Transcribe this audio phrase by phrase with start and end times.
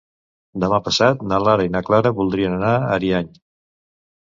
[0.63, 3.31] Demà passat na Lara i na Clara voldrien anar a Ariany.